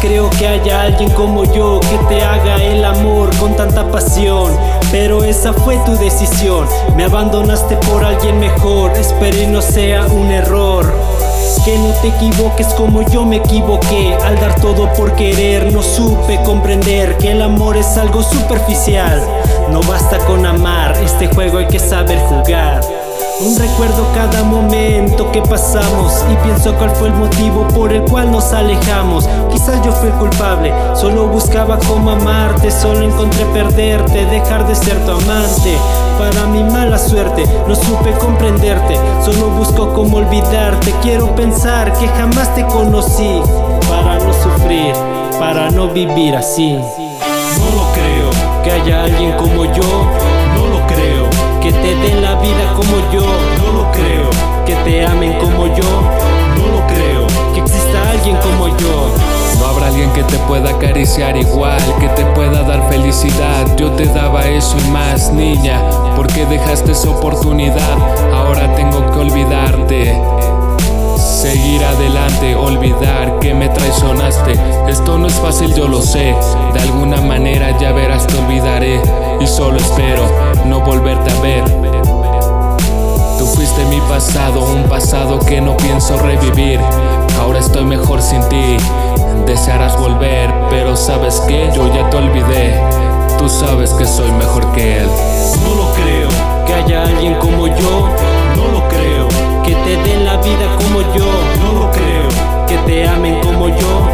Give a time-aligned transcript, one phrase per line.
[0.00, 4.56] creo que haya alguien como yo que te haga el amor con tanta pasión.
[4.90, 10.92] Pero esa fue tu decisión, me abandonaste por alguien mejor, espero no sea un error.
[11.64, 14.14] Que no te equivoques como yo me equivoqué.
[14.24, 19.22] Al dar todo por querer no supe comprender Que el amor es algo superficial.
[19.70, 22.80] No basta con amar, este juego hay que saber jugar
[23.40, 28.30] un recuerdo cada momento que pasamos y pienso cuál fue el motivo por el cual
[28.30, 29.26] nos alejamos.
[29.50, 35.12] Quizás yo fui culpable, solo buscaba cómo amarte, solo encontré perderte, dejar de ser tu
[35.12, 35.76] amante.
[36.18, 40.94] Para mi mala suerte, no supe comprenderte, solo busco cómo olvidarte.
[41.02, 43.40] Quiero pensar que jamás te conocí
[43.88, 44.92] para no sufrir,
[45.38, 46.74] para no vivir así.
[46.74, 50.04] No lo creo que haya alguien como yo,
[50.54, 53.22] no lo creo que te den la vida como yo,
[53.58, 54.28] no lo creo.
[54.66, 56.02] Que te amen como yo,
[56.56, 57.26] no lo creo.
[57.54, 59.08] Que exista alguien como yo.
[59.58, 63.76] No habrá alguien que te pueda acariciar igual, que te pueda dar felicidad.
[63.76, 65.80] Yo te daba eso y más, niña.
[66.16, 67.98] porque dejaste esa oportunidad?
[68.34, 70.20] Ahora tengo que olvidarte.
[71.16, 74.58] Seguir adelante, olvidar que me traicionaste.
[74.88, 76.34] Esto no es fácil, yo lo sé.
[76.74, 79.00] De alguna manera ya verás, te olvidaré.
[79.40, 81.64] Y solo espero no volverte a ver.
[83.38, 86.78] Tú fuiste mi pasado, un pasado que no pienso revivir.
[87.40, 88.76] Ahora estoy mejor sin ti.
[89.46, 92.80] Desearás volver, pero sabes que yo ya te olvidé.
[93.36, 95.08] Tú sabes que soy mejor que él.
[95.64, 96.28] No lo creo
[96.64, 98.08] que haya alguien como yo.
[98.54, 99.26] No lo creo
[99.64, 101.26] que te den la vida como yo.
[101.64, 102.28] No lo creo
[102.68, 104.06] que te amen como yo.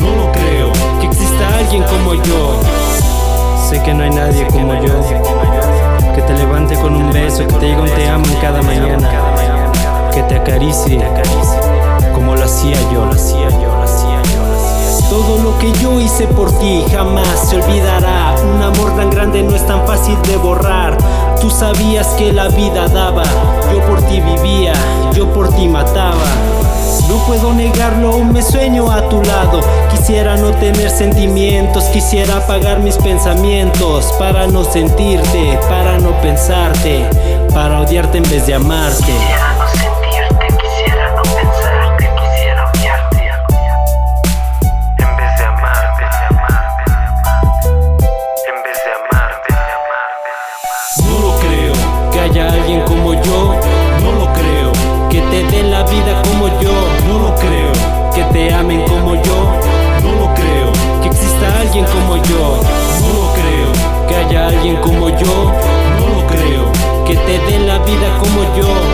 [0.00, 2.60] No lo creo que exista alguien como yo.
[3.68, 5.83] Sé que no hay nadie como yo
[6.14, 9.10] Que te levante con un beso, que te diga un te amo cada mañana.
[10.12, 11.00] Que te acaricie
[12.14, 13.10] como lo hacía yo.
[15.10, 18.34] Todo lo que yo hice por ti jamás se olvidará.
[18.56, 20.96] Un amor tan grande no es tan fácil de borrar.
[21.40, 23.22] Tú sabías que la vida daba
[23.70, 24.72] Yo por ti vivía,
[27.26, 29.60] puedo negarlo, me sueño a tu lado.
[29.90, 37.08] Quisiera no tener sentimientos, quisiera apagar mis pensamientos para no sentirte, para no pensarte,
[37.52, 39.12] para odiarte en vez de amarte.
[67.26, 68.93] gente de la vida como yo.